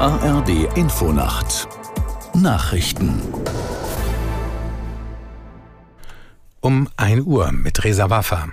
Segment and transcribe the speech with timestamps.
[0.00, 1.66] ARD Infonacht
[2.32, 3.20] Nachrichten
[6.60, 8.46] um 1 Uhr mit Resa Waffa.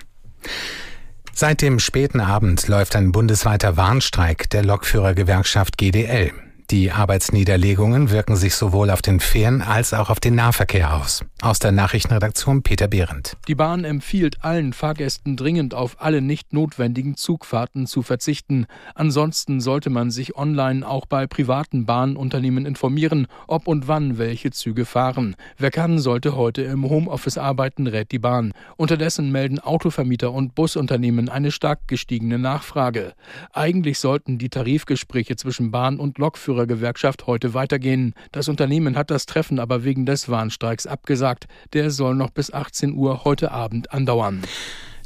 [1.33, 6.31] Seit dem späten Abend läuft ein bundesweiter Warnstreik der Lokführergewerkschaft GDL.
[6.71, 11.23] Die Arbeitsniederlegungen wirken sich sowohl auf den Fähren als auch auf den Nahverkehr aus.
[11.39, 13.37] Aus der Nachrichtenredaktion Peter Behrendt.
[13.47, 18.65] Die Bahn empfiehlt allen Fahrgästen dringend auf alle nicht notwendigen Zugfahrten zu verzichten.
[18.95, 24.85] Ansonsten sollte man sich online auch bei privaten Bahnunternehmen informieren, ob und wann welche Züge
[24.85, 25.35] fahren.
[25.59, 28.53] Wer kann, sollte heute im Homeoffice arbeiten, rät die Bahn.
[28.75, 33.13] Unterdessen melden Autovermieter und Busunternehmen eine stark gestiegene Nachfrage.
[33.53, 36.17] Eigentlich sollten die Tarifgespräche zwischen Bahn und
[36.55, 38.13] Lokführergewerkschaft heute weitergehen.
[38.31, 42.51] Das Unternehmen hat das Treffen aber wegen des Warnstreiks abgesagt gesagt, der soll noch bis
[42.51, 44.41] 18 Uhr heute Abend andauern.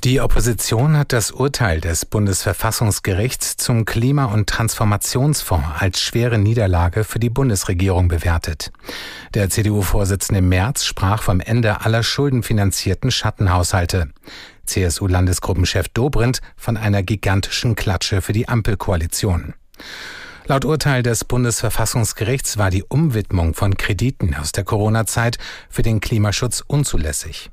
[0.04, 7.20] Die Opposition hat das Urteil des Bundesverfassungsgerichts zum Klima- und Transformationsfonds als schwere Niederlage für
[7.20, 8.72] die Bundesregierung bewertet.
[9.34, 14.10] Der CDU-Vorsitzende Merz sprach vom Ende aller schuldenfinanzierten Schattenhaushalte.
[14.66, 19.54] CSU-Landesgruppenchef Dobrindt von einer gigantischen Klatsche für die Ampelkoalition.
[20.50, 25.38] Laut Urteil des Bundesverfassungsgerichts war die Umwidmung von Krediten aus der Corona-Zeit
[25.70, 27.52] für den Klimaschutz unzulässig.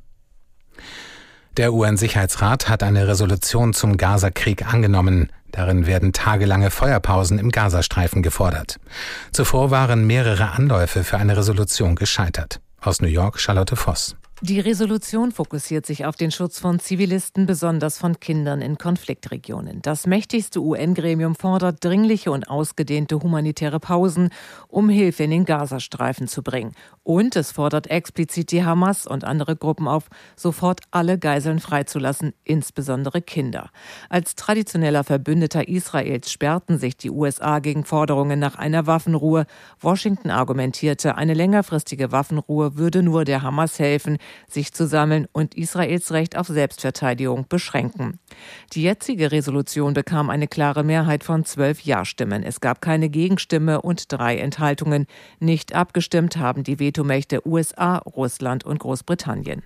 [1.59, 5.31] Der UN-Sicherheitsrat hat eine Resolution zum Gaza-Krieg angenommen.
[5.53, 8.81] Darin werden tagelange Feuerpausen im Gazastreifen gefordert.
[9.31, 12.63] Zuvor waren mehrere Anläufe für eine Resolution gescheitert.
[12.81, 14.17] Aus New York Charlotte Voss.
[14.43, 19.81] Die Resolution fokussiert sich auf den Schutz von Zivilisten, besonders von Kindern in Konfliktregionen.
[19.81, 24.29] Das mächtigste UN-Gremium fordert dringliche und ausgedehnte humanitäre Pausen,
[24.69, 26.73] um Hilfe in den Gazastreifen zu bringen.
[27.03, 33.23] Und es fordert explizit die Hamas und andere Gruppen auf, sofort alle Geiseln freizulassen, insbesondere
[33.23, 33.71] Kinder.
[34.11, 39.47] Als traditioneller Verbündeter Israels sperrten sich die USA gegen Forderungen nach einer Waffenruhe.
[39.81, 46.13] Washington argumentierte, eine längerfristige Waffenruhe würde nur der Hamas helfen, sich zu sammeln und Israels
[46.13, 48.19] Recht auf Selbstverteidigung beschränken.
[48.73, 52.43] Die jetzige Resolution bekam eine klare Mehrheit von zwölf Ja-Stimmen.
[52.43, 55.07] Es gab keine Gegenstimme und drei Enthaltungen.
[55.41, 59.63] Nicht abgestimmt haben die Vetomächte USA, Russland und Großbritannien.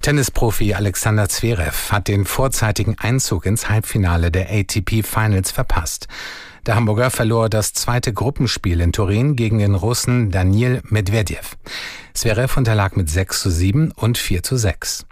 [0.00, 6.08] Tennisprofi Alexander Zverev hat den vorzeitigen Einzug ins Halbfinale der ATP Finals verpasst.
[6.66, 11.56] Der Hamburger verlor das zweite Gruppenspiel in Turin gegen den Russen Daniel Medvedev.
[12.12, 15.06] Zverev unterlag mit 6 zu 7 und 4 zu 6.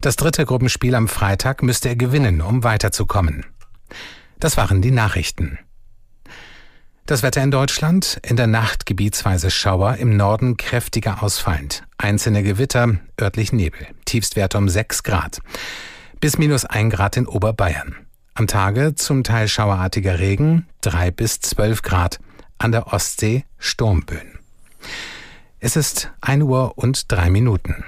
[0.00, 3.46] Das dritte Gruppenspiel am Freitag müsste er gewinnen, um weiterzukommen.
[4.40, 5.58] Das waren die Nachrichten.
[7.06, 11.84] Das Wetter in Deutschland, in der Nacht gebietsweise Schauer, im Norden kräftiger ausfallend.
[11.98, 13.86] Einzelne Gewitter, örtlich Nebel.
[14.06, 15.40] Tiefstwerte um 6 Grad.
[16.20, 18.03] Bis minus 1 Grad in Oberbayern.
[18.36, 22.18] Am Tage zum Teil schauerartiger Regen, 3 bis 12 Grad.
[22.58, 24.40] An der Ostsee Sturmböen.
[25.60, 27.84] Es ist 1 Uhr und 3 Minuten.